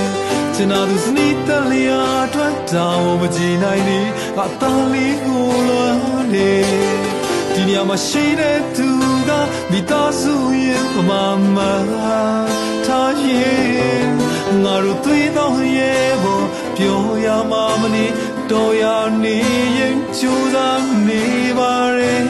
[0.54, 2.02] ကျွန်တော်တို့စနီတလျာ
[2.34, 4.00] ထွက်တာဝမချီနိုင်လေ
[4.40, 6.64] အသားလေးကိုလွန်တယ်
[7.54, 8.88] ဒီနေရာမှာရှိတဲ့သူ
[9.28, 9.30] က
[9.70, 10.34] မိသားစု
[10.66, 11.24] ရဲ့ပမာ
[11.56, 11.58] မ
[12.86, 13.53] ထားရ
[17.84, 18.06] မှာမနေ
[18.50, 18.84] တော်ရ
[19.22, 19.36] နေ
[19.78, 21.22] ရင်ကြိုးစားနေ
[21.58, 22.24] ပါရဲ့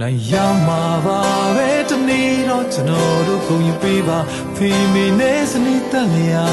[0.00, 0.32] နိုင်ရ
[0.66, 1.20] မှာပါ
[1.56, 4.18] ပဲတနေ့တော့ကျွန်တော်တို့ကုန်ယူပေးပါ
[4.56, 6.46] ဖေမီနဲ့စနေတက်လျာ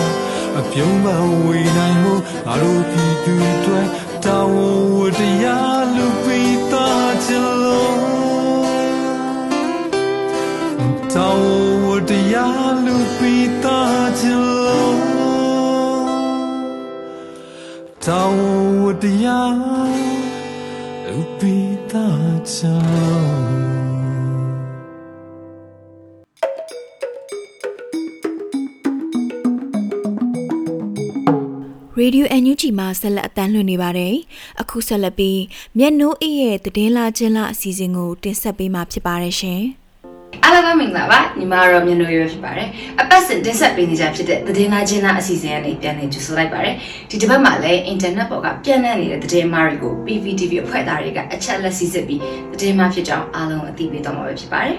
[0.60, 1.06] အပြုံးမ
[1.46, 2.14] ဝေနိုင်မှု
[2.46, 3.82] ငါတို့ပြည်သူတွေ
[4.26, 6.40] တာဝန်ဝတ္တရားလူပိ
[6.72, 7.98] သားချင်လို့
[11.14, 13.34] တာဝန်ဝတရားလူပိ
[18.10, 18.42] တောင်း
[18.84, 19.56] ဝတရား
[21.06, 21.56] လူပိ
[21.92, 22.58] သားချ
[22.92, 23.40] လို့
[31.98, 34.16] ရေဒီယို NUG မှာဆက်လက်အတန်းလွှင့်နေပါတယ်။
[34.62, 35.42] အခုဆက်လက်ပြီး
[35.78, 39.64] မျက်နှိုးအေးရဲ့တည်င်းလာခြင်းလာအစီအစဉ်ကိုတင်ဆက်ပေးမှာဖြစ်ပါတယ်ရှင်။
[40.44, 42.68] အားလုံးပဲမင်္ဂလာပါညီမတို့မျက်နှာရွယ်ဖြစ်ပါတယ်
[43.02, 46.76] အပတ်စဉ်တင်ဆက်ပေးနေကြဖြစ်တဲ့သတင်းလာချင်းလာအစီအစဉ်ကနေပြန်လည်ကြိုဆိုလိုက်ပါတယ်
[47.10, 54.78] ဒီတစ်ပတ်မှာလည်းအင်တာနက်ပေါ်ကပြန့်နှံ့နေတဲ့သတင်းမားတွေကို PVTV အဖွဲ့သားတွေကအချက်လက်စီစစ်ပြီးသတင်းမားဖြစ်ကြောင်းအားလုံးအသိပေးတော့မှာပဲဖြစ်ပါတယ်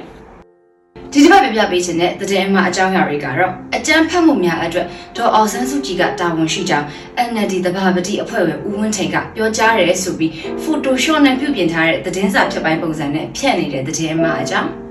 [1.13, 4.87] ဒီတစ်ပတ်ပြပြပေးခြင်းတဲ့သတင်းအမှားအကြောင်းအရာတွေကတော့အကြမ်းဖက်မှုများအတွက်
[5.17, 6.87] ဒေါ်အောင်ဆန်းစုကြည်ကတာဝန်ရှိကြောင်း
[7.29, 10.31] NLD တဘာပတိအဖွဲ့ဝင်ဦးဝင်းထိန်ကပြောကြားရဲဆိုပြီး
[10.63, 14.90] Photoshop နဲ့ပြုပြင်ထားတဲ့သတင်းစာဖြစ်ပိုင်းပုံစံနဲ့ဖြန့်နေတဲ့သတင်းအမှားအကြောင်း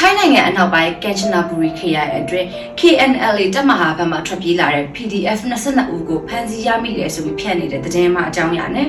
[0.00, 2.46] ထိုင်းနိုင်ငံအနောက်ပိုင်းကန်ချနာဘူရီခရိုင်အတွင်း
[2.80, 8.88] KNLA တပ်မဟာဘက်မှထွက်ပြေးလာတဲ့ PDF 22ဦးကိုဖမ်းဆီးရမိတယ်ဆိုပြီးဖြန့်နေတဲ့သတင်းမှအကြောင်းအရာနဲ့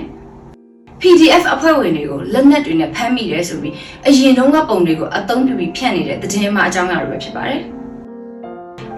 [1.02, 3.76] PDF အဖွဲ့ဝင်တွေကိုလက်နက်တွေနဲ့ဖမ်းမိတယ်ဆိုပြီး
[4.08, 7.62] အရင်တုန်းကပုံတွေကိုအသုံးပြုပြီးဖြန့်နေတဲ့သတင်းမှအကြောင်းအရာတွေပဲဖြစ်ပါတယ်။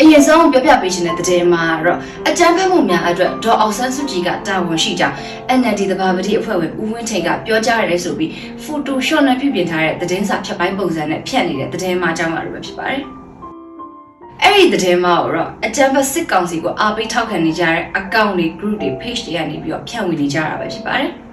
[0.03, 5.15] အရင်ဆုံးပြောပြပေးခြင်းတဲ့သတင်းမှာတော့အကြမ်းဖက်မှုများအတွက်ဒေါ်အောင်ဆန်းစုကြည်ကတာဝန်ရှိကြောင်း
[5.59, 8.29] NLD တဘာပတိအဖွဲ့ဝင်ဦးဝင်းထိန်ကပြောကြားရတယ်ဆိုပြီး
[8.63, 13.01] Photoshop နဲ့ပြုပြင်ထားတဲ့သတင်းစာဖြတ်ပိုင်းပုံစံနဲ့ဖြန့်နေတဲ့သတင်းမှာအကြောင်းအရာတွေပဲဖြစ်ပါတယ်။
[14.43, 21.11] အဲ့ဒီသတင်းမှာတော့အကြမ်းဖက်စစ်ကောင်စီကိုအားပေးထောက်ခံနေကြတဲ့ account တွေ group တွေ page တွေကနေပြီးတော့ဖြန့်ဝေနေကြတာပဲဖြစ်ပါတယ်။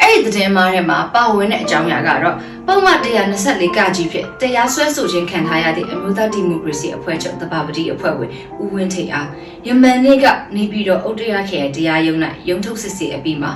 [0.00, 8.30] အဲ့ဒီသတင်းမှားထဲမှာပါဝင်တဲ့အကြောင်းအရာကတော့ပုံမှန်124ကကြီးဖြစ်တရားစွဲဆိုခြင်းခံထားရတဲ့အမျိုးသားဒီမိုကရေစီအဖွဲ့ချုပ်တပါပတိအဖွဲ့ဝင်
[8.62, 9.28] ဦးဝင်းထိန်အား
[9.66, 13.52] ယမန်နေ့ကနေပြီးတော့အုတ်တရခေတရားရုံး၌ရုံထုတ်စစ်ဆေးအပြီးမှာ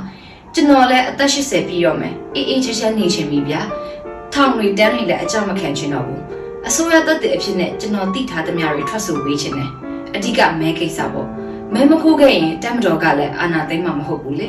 [0.55, 3.61] ကျွန်တော်လည်းအသက်80ပြည့်ရောမယ်အေးအေးချမ်းချမ်းနေချင်ပြီဗျာ
[4.35, 6.23] ထောင်တွေတန်းတွေလည်းအကြောက်မခံချင်တော့ဘူး
[6.69, 9.71] အစိုးရသက်တည်အဖြစ်နဲ့ကျွန်တော်သိထားသမျှတွေထွက်ဆိုပေးချင်တယ်
[10.15, 11.29] အဓိကမဲကိစ္စပေါ့
[11.75, 14.49] မဲမခိုးခဲ့ရင်တမ်မတော်ကလည်းအာဏာသိမ်းမှာမဟုတ်ဘူးလေ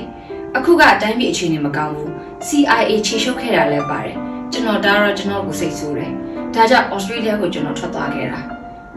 [0.58, 2.12] အခုကအတိုင်းပြည်အခြေအနေမကောင်းဘူး
[2.48, 4.16] CIA ချေရှုပ်ခဲ့တာလည်းပါတယ်
[4.52, 6.12] ကျွန်တော်ဒါတော့ကျွန်တော်ကိုစိတ်ဆိုးတယ်
[6.56, 8.40] ဒါကြောင့် Australia ကိုကျွန်တော်ထွက်သွားခဲ့တာ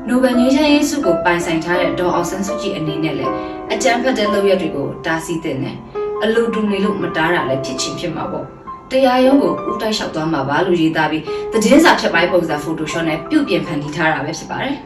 [0.08, 3.32] နိုဘယ်ငြိမ်းချမ်းရေးဆုကိုပိုင်ဆိုင်ထားတဲ့ဒေါ်အောင်ဆန်းစုကြည်အနေနဲ့လည်း
[3.72, 5.76] အကြမ်းဖက်တဲ့လုပ်ရက်တွေကိုတားဆီးတဲ့နဲ့
[6.22, 8.46] အလူတူနေလို့မတားတာလည်းဖြစ်ချင်းဖြစ်မှာပေါ့
[8.90, 14.76] တရားရုံးကိုဦးတိုက်လျှောက်သွားမှာပါလို့ရေးသားပြီးသတင်းစာဖြတ်ပိုင်းပုံစံ Photoshop နဲ့ပြုပြင်ဖန်တီးထားတာပဲဖြစ်ပါတယ်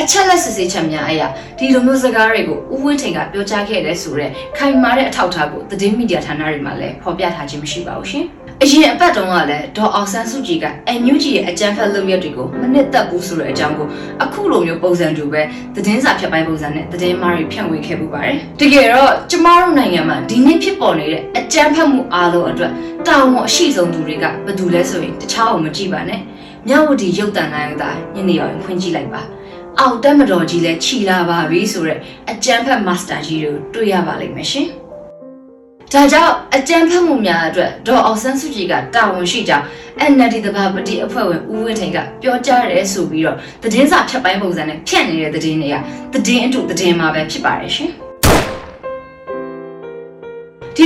[0.00, 1.22] အချက်လက်စစ်ဆေးချက်များအရ
[1.58, 8.26] ဒီလိုမျိုးစကားတွေကိုဦးဝင်းထိန်ကပြောကြားခဲ့တဲ့ဆိုတော့ခိုင်မာတဲ့အထောက်အထားကိုသတင်းမီဒီယာဌာနတွေမှာလည်းဖော်ပြထားခြင်းမရှိပါဘူးရှင်။
[8.62, 10.66] အရင်အပတ်တုန်းကလည်းဒေါ်အောင်ဆန်းစုကြည်က
[11.00, 13.88] NUG ရဲ့အကြမ်းဖက်လုပ်ရက်တွေကိုမနစ်သက်ဘူးဆိုတဲ့အကြောင်းကို
[14.22, 15.42] အခုလိုမျိုးပုံစံတူပဲ
[15.74, 22.72] သတင်းစာဖြတ်ပိုင်းပုံစံနဲ့သတင်းမားတွေဖြန့်ဝေခဲ့ပူပါတယ်။တကယ်တော့ကျမတို့နိုင်ငံမှာဒီနေ့ဖြစ်ပေါ်နေတဲ့အကြမ်းဖက်မှုအားလုံးအတွက်
[23.06, 26.20] တာဝန်အရှိဆုံးသူတွေကဘယ်သူလဲဆိုရင်တခြားအောင်မကြည့်ပါနဲ့။
[26.68, 29.22] မြဝတီရုပ်တံနိုင်တာညနေရောက်ရင်ဖွင့်ကြည့်လိုက်ပါ။
[29.80, 34.68] အောက်တက်မတော်ကြီးလဲခြီလာပါပြီဆိုတော့အကြမ်းဖက်မာစတာကြီးတို့တွေ့ရပါလိမ့်မယ်ရှင်။
[35.92, 39.64] ဒါကြောင့်အကြမ်းဖက်မှုများအတွက်ဒေါ်အောင်ဆန်းစုကြည်ကတာဝန်ရှိကြောင်း
[40.12, 45.76] NLD တဘာပတိအဖွဲ့ဝင်ဦးဝင်းထိန်ကပြောကြားရဲဆိုပြီးတော့သတင်းစာဖြတ်ပိုင်းပုံစံနဲ့ဖြန့်နေတဲ့သတင်းတွေက
[46.14, 48.05] သတင်းအတူသတင်းမှာပဲဖြစ်ပါတယ်ရှင်။ဒီ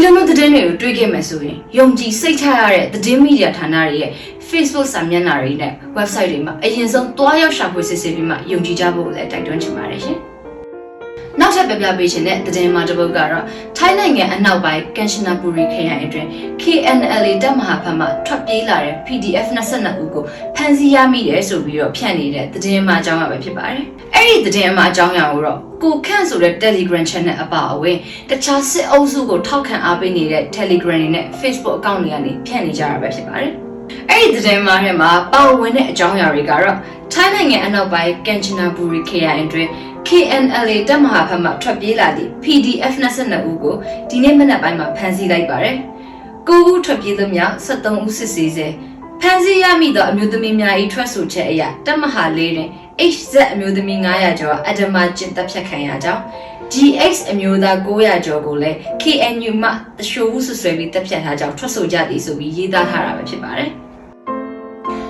[0.03, 4.11] လိုမျိုးသတင်းတွေကိုတွေ့ခဲ့မယ်ဆိုရင်ယုံကြည်စိတ်ချရတဲ့သတင်းမီဒီယာဌာနတွေရဲ့
[4.49, 10.21] Facebook စာမျက်နှာတွေနဲ့ website တွေမှာအရင်ဆုံးတွားရောက်ရှာဖွေစစ်ဆေးပြီးမှယုံကြည်ကြဖို့လည်းတိုက်တွန်းချင်ပါတယ်ရှင်။
[11.41, 13.45] နောက်ထပ်ပြပြပေးခြင်းတဲ့သတင်းမှာတစ်ပုဒ်ကတော့
[13.77, 16.29] ထိုင်းနိုင်ငံအနောက်ပိုင်းကန်ရှနာပူရီခရိုင်အတွင်း
[16.63, 20.25] KNLA တပ်မဟာဘက်မှထွက်ပြေးလာတဲ့ PDF 22ဦးကို
[20.57, 27.97] ဖမ်းဆီးရမိတယ်ဆိုပြီးတော့ဖြန့်နေတဲ့သတင်းမှာအကြောင်းအရာပဲဖြစ်ပါတယ်။အဲ့ဒီသတင်းမှာအကြောင်းအရာကိုတော့ကိုခန့်ဆိုတဲ့ Telegram channel အပါအဝင်
[28.31, 33.53] တခြားစစ်အုပ်စုကိုထောက်ခံအားပေးနေတဲ့ Telegram တွေနဲ့ Facebook account တွေကနေဖြန့်နေကြတာပဲဖြစ်ပါတယ်။
[34.11, 36.77] အဲ့ဒီသတင်းမှာထဲမှာပါဝင်တဲ့အကြောင်းအရာတွေကတော့
[37.15, 39.71] ထိုင်းနိုင်ငံအနောက်ပိုင်းကန်ချနာဘူရီ KI အတွင်း
[40.09, 43.77] KNLA တပ်မဟာဘက်မှထွက်ပြေးလာသည့် PDF 22ဦးကို
[44.11, 45.77] ဒီနေ့မနက်ပိုင်းမှာဖမ်းဆီးလိုက်ပါတယ်။
[46.49, 48.67] ကိုဦးထွက်ပြေးသူများ73ဦးစစ်ဆေးစေ
[49.21, 52.69] ဖမ်းဆီးရမိသောအမျိုးသမီးများ၏ထွက်ဆိုချက်အရတပ်မဟာလေးတွင်
[53.15, 56.23] HZ အမျိုးသမီး900ကျော်အဒမကျင့်တပ်ဖြတ်ခံရကြောင်း
[56.73, 63.71] GX အမျိုးသား900ကျော်ကိုလည်း KNU မှတရှိုးဦးဆွဆွဲပြီးတပ်ဖြတ်ထားကြောင်းထွက်ဆိုကြသည်ဆိုပြီးရေးသားထားတာပဲဖြစ်ပါတယ်။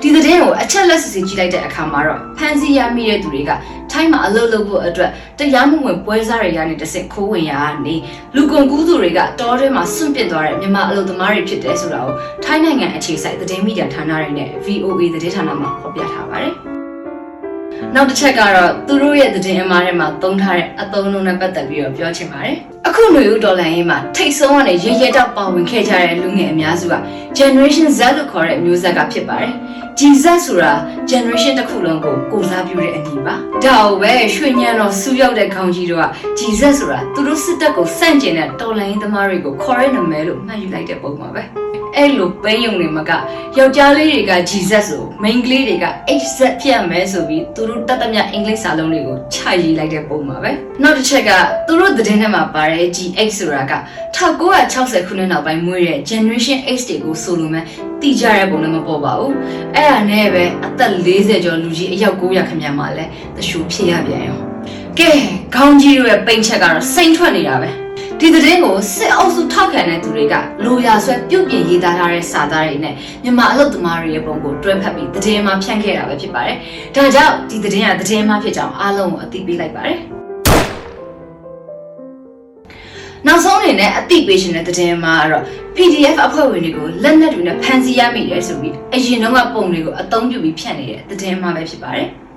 [0.03, 3.51] ဒီသတင်းကိုအချက်လက်စစ်စစ်ကြည့်လိုက်တဲ့အခါမှာတော့ဖန်စီရမိတဲ့သူတွေက
[3.91, 7.95] ထိုင်းမှာအလုပ်လုပ်ဖို့အတွက်တရားမဝင်ပွဲစားတွေကနေတစ်ဆင့်ခိုးဝင်ရကနေ
[8.35, 16.55] လူကုန်ကူးသူတွေကတောထဲမှာစွန့်ပစ်သွားတဲ့မြန်မာအလုပ်သမားတွေဖြစ်တယ်ဆိုတာကိုထိုင်းနိုင်ငံအခြေစိုက်သတင်းမီဒီယာဌာနတွေနဲ့ VOA သတင်းဌာနမှာဖော်ပြထားပါတယ်။
[17.95, 26.95] နောက်တစ်ချက်ကတော့သူတို့ရဲ့သတင်းအမှားထဲမှာသုံးထားတဲ့အသုံးအနှုန်းနဲ့ပတ်သက်ပြီးတော့ပြောချင်ပါတယ်။အခုຫນွေဦးဒေါ်လာရင်းမှာထိတ်ဆုံးကနေရေရဲတောက်ပါဝင်ခဲ့ကြတဲ့လူငယ်အများစုက
[27.39, 29.53] Generation Z လို့ခေါ်တဲ့မျိုးဆက်ကဖြစ်ပါတယ်။
[29.99, 30.73] Jesus ဆိုတာ
[31.11, 36.07] generation တစ်ခုလုံးကိုကိုစားပြုတဲ့အမည်ပါဒါကိုပဲရွှေညံတော်စူးရောက်တဲ့ခေါင်းကြီးတို့က
[36.39, 43.11] Jesus ဆိုတာသူတို့စစ်တပ်ကိုစန့်ကျင်တဲ့တော်လိုင်းသမားတွေကိုခေါ်ရနာမည်လို့မှတ်ယူလိုက်တဲ့ပုံပါပဲ အဲ့လိုပိန်းယုံတွေမက
[43.59, 45.87] ယောက်ျားလေးတွေက Jesus ဆိုမိန်းကလေးတွေက
[46.23, 50.51] HZ ဖြစ်ရမယ်ဆိုပြီးသူတို့တတ်သမျှအင်္ဂလိပ်စာလုံးတွေကိုခြာရေးလိုက်တဲ့ပုံပါပဲ
[50.83, 51.31] နောက်တစ်ချက်က
[51.67, 53.75] သူတို့သတင်းထဲမှာပါတဲ့ GH ဆိုတာက
[54.17, 57.61] 1960ခုနှစ်နောက်ပိုင်းမွေးတဲ့ Generation X တွေကိုဆိုလိုမှ
[58.03, 59.35] တိကျတဲ့ပုံလည်းမပေါ်ပါဘူး
[59.75, 63.05] အဲ့ဒါနဲ့ပဲအသက်40ကျော်လူကြီးအယောက်900ခန့်မှလဲ
[63.37, 64.39] တရှူဖြစ်ရပြန်ရော
[64.99, 65.11] ကဲ
[65.55, 67.71] ခေါင်းကြီးတို့ရဲ့ပိန်ချက်ကတော့စိမ့်ထွက်နေတာပဲ
[68.23, 76.57] ဒီသတင်းကိုစစ်အုပ်စုထောက်ခံတဲ့သူတွေကလိုရာဆွဲပြုတ်ပြင်ရေးသားထားတဲ့စာသားတွေနဲ့မြန်မာအလုပ်သမားတွေရဲ့ပုံကိုတွဲဖက်ပြီးသတင်းမှဖြန့်ခဲ့တာပဲဖြစ်ပါတယ်။
[76.95, 79.99] ဒါကြောင့်ဒီသတင်းကသတင်းမှဖြစ်ကြောင်းအားလုံးကိုအသိပေးလိုက်ပါတယ်။
[83.27, 85.45] နောက်ဆုံးအနေနဲ့အသိပေးရှင်တဲ့သတင်းမှာတော့
[85.77, 92.09] PDF အဖွဲ့ဝင်တွေကိုလက်နက်တွေနဲ့ဖမ်းဆီးရမိတယ်ဆိုပြီးအရင်တော့ကပုံတွေကိုအသုံးပြုပြီးဖြန့်နေတဲ့သတင်းမှာပဲဖြစ်ပါတယ်။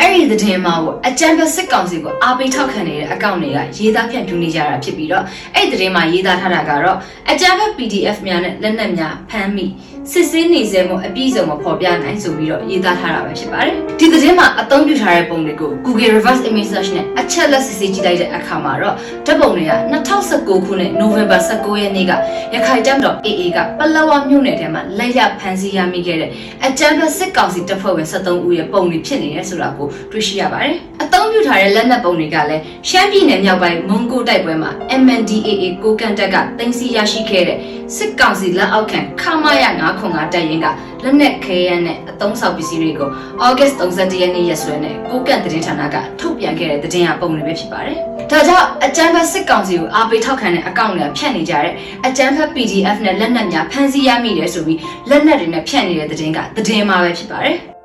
[0.00, 6.98] အဲ့ဒီသတင်းမှာကိုအကြံပေးစစ်ကောင်စီကိုအားပေးထောက်ခံနေတဲ့အကောင့်တွေကရေးသားဖြန့်ဖြူးနေကြတာဖြစ်ပြီးတော့အဲ့ဒီသတင်းမှာရေးသားထားတာကတော့
[7.30, 9.66] အကြံပေး PDF များနဲ့လက်နက်များဖမ်းမိ
[10.12, 18.94] စစ်ဆေးနေစေမှုအပြည့်စုံမဖော်ပြနိုင်ဆိုပြီးတော့ရေးသားထားတာပဲဖြစ်ပါတယ်ဒီသတင်းမှာအသုံးပြုထားတဲ့ပုံတွေကို Google Reverse Image Search နဲ့အချက်လက်စစ်ဆေးကြည့်လိုက်တဲ့အခါမှာတော့
[19.26, 19.72] ဓာတ်ပုံတွေက
[20.18, 22.12] 2019ခုနှစ် November 19ရက်နေ့က
[22.54, 26.30] ရခိုင်တပ်တော် AA ကပလောဝမြို့နယ်ထဲမှာလက်ရဖမ်းဆီးရမိခဲ့တဲ့
[26.66, 34.70] အကြမ်းဖက်စစ်ကောင်စီတပ်ဖွဲ့ဝင်73ဦးရဲ့ပုံတွေဖြစ်နေတယ်ဆိုတာကိုတွေ့ရှိရပါတယ်။အသုံးပြုထားတဲ့လက်နက်ပုံတွေကလည်းရှမ်းပြည်နယ်မြောက်ပိုင်းမွန်ဂိုတိုက်ပွဲမှာ
[35.02, 37.58] MNDAA ကိုကန်တက်ကတင်စီရရှိခဲ့တဲ့
[37.96, 39.64] စစ်ကောင်စီလက်အောက်ခံခမာရ
[40.02, 40.66] 905တပ်ရင်းက
[41.04, 43.08] လက်နက်ခဲယမ်းနဲ့အသုံးဆောင်ပစ္စည်းတွေကို
[43.42, 47.96] ဩဂတ်31ရက်နေ့ရက်စွဲနဲ့ကိုကန့်သတင်းဌာနကထုတ်ပြန်ခဲ့တဲ့သတင်းအပုံတွေပဲဖြစ်ပါတယ်။
[48.30, 51.74] ဒါကြောင့်အကြမ်းဖက်စစ်ကောင်စီကိုအားပေးထောက်ခံတဲ့အကောင့်တွေဖြန့်နေကြတဲ့
[52.06, 54.78] အကြမ်းဖက် PDF နဲ့လက်နက်များဖမ်းဆီးရမိတယ်ဆိုပြီး
[55.10, 57.58] လက်နက်တွေနဲ့ဖြန့်နေတဲ့သတင်းကသတင်းမှာပဲဖြစ်ပါတယ်။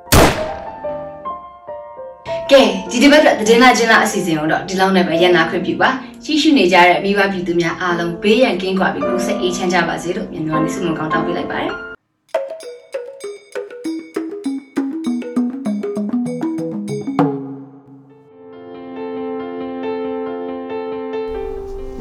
[2.51, 5.89] ကဲဒီတစ်ပတ်အတွက်သတင်းလာချင်းလာအစီအစဉ်ကိုတော့ဒီလောက်နဲ့ပဲရန်နာခွင့်ပြုပါ
[6.25, 11.92] ရှိရှိနေကြတဲ့မိဘပြည်သူများအားလုံးဘေးရန်ကင်းကွာပြီးကိုယ်စိတ်အေးချမ်းကြပါစေလို့မြန်မြန်လေးဆုမွန်ကောင်းတောင်းပေးလိုက်ပါတယ်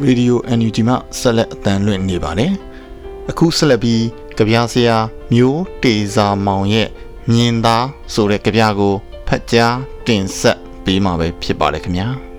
[0.06, 2.52] ရေဒီယို NUG မှဆက်လက်အသံလွှင့်နေပါတယ်။
[3.30, 4.02] အခုဆက်လက်ပြီး
[4.36, 4.96] ကြပြဆရာ
[5.32, 6.88] မျိုးတေစာမောင်ရဲ့
[7.30, 8.94] မြင်သားဆိုတဲ့ကြပြကို
[9.28, 12.08] ဖတ်ကြားတင်ဆက်ပေးမှာပဲဖြစ်ပါတယ်ခင်ဗျာ။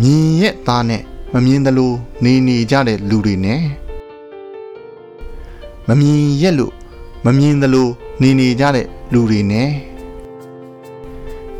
[0.00, 1.02] မြင်ရဲ့သားနဲ့
[1.34, 1.92] မမြင်သလို
[2.24, 3.62] နေနေကြတဲ့လူတွေနဲ့
[5.88, 6.72] မမြင်ရဲ့လို့
[7.24, 7.88] မမြင်သလို
[8.20, 9.70] နေနေကြတဲ့လူတွေနဲ့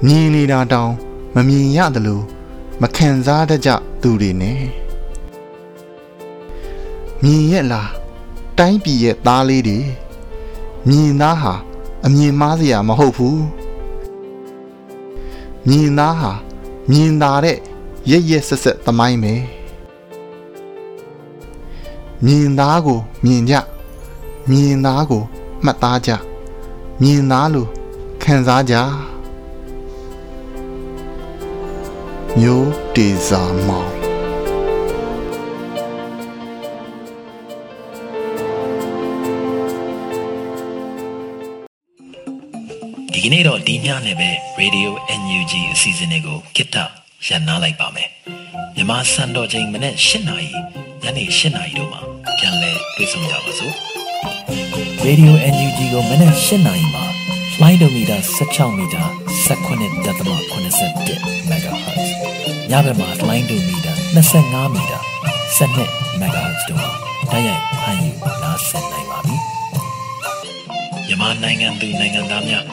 [0.05, 0.91] မြင်နေတာတောင်
[1.35, 2.21] မမြင်ရသလို
[2.83, 3.71] မခံစားတတ်ကြ
[4.03, 4.63] သူတွေနဲ့
[7.23, 7.91] မြင်ရဲ့လား
[8.59, 9.79] တိုင်းပြည်ရဲ့သားလေးတွေ
[10.89, 11.55] မြင်သားဟာ
[12.05, 13.43] အမြင်မားစရာမဟုတ်ဘူး
[15.69, 16.33] မြင်သားဟာ
[16.91, 17.59] မြင်သာတဲ့
[18.11, 19.35] ရက်ရက်ဆက်ဆက်သမိုင်းပဲ
[22.25, 23.55] မြင်သားကိုမြင်ကြ
[24.51, 25.23] မြင်သားကို
[25.65, 26.11] မှတ်သားကြ
[27.03, 27.69] မြင်သားလို့
[28.23, 28.75] ခံစားကြ
[32.41, 33.91] မျိုးတေစာမောင်
[43.13, 46.77] ဒီကနေ့တော့ဒီညနဲ့ပဲ Radio NUG အစီအစဉ်လေးကိုခਿੱတ
[47.27, 48.09] ရန်နာလိုက်ပါမယ်
[48.75, 50.51] မြန်မာစံတော်ချိန်မနေ့၈နာရီ
[51.03, 52.01] ညနေ၈နာရီတို့မှာ
[52.39, 53.75] ပြန်လည်တွေ့ဆုံကြပါစို့
[55.07, 57.05] Radio NUG ကိုမနေ့၈နာရီမှာ
[57.61, 59.03] လိုင်းဒိုမီတာ16မီတာ
[59.47, 61.84] 19.87 MHz
[62.75, 63.93] ညဘက်မှာလိုင်းဒိုမီတာ
[64.33, 64.99] 25မီတာ
[65.59, 66.91] 12 MHz တို့မှာ
[67.33, 68.11] တိုက်ရိုက်ဖမ်းယူ
[68.43, 69.37] နားဆင်နိုင်ပါပြီ
[71.07, 72.65] မြန်မာနိုင်ငံသူနိုင်ငံသားများ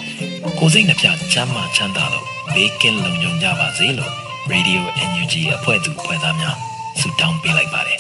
[0.60, 4.12] ကိုယ်စိတ်နှပြချမ်းမာချမ်းသာလို့ဘေးကင်းလုံခြုံကြပါစေလို့
[4.52, 6.56] Radio NUG အဖွဲ့သူအဖွဲ့သားများ
[7.00, 8.00] ဆုတောင်းပေးလိုက်ပါတယ်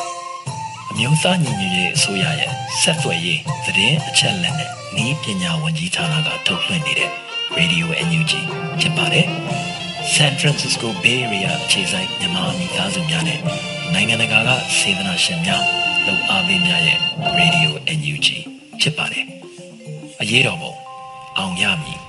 [0.90, 4.70] အမျိုးသားညီညွတ်ရေးအစိုးရရဲ့ဆက်သွယ်ရေးသတင်းအချက်အလက်နဲ့
[5.04, 7.12] ဤပညာဝန်ကြီးဌာနကထုတ်လွှင့်နေတဲ့
[7.58, 8.34] Radio NUG
[8.80, 9.71] ဖြစ်ပါတယ်
[10.04, 13.40] San Francisco Bay Area ခြေဆိုင်မြန်မာမိသားစုများနဲ့
[13.94, 15.64] နိုင်ငံတကာကစေတနာရှင်များ
[16.06, 17.00] လုံအားပေးများရဲ့
[17.40, 18.28] Radio NUG
[18.82, 19.26] ဖြစ်ပါတယ်
[20.22, 20.74] အရေးတော်ပုံ
[21.38, 22.00] အောင်ရမည်